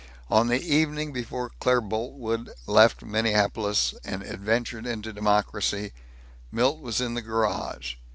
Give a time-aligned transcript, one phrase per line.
[0.31, 5.93] On the evening before Claire Boltwood left Minneapolis and adventured into democracy,
[6.51, 7.97] Milt was in the garage.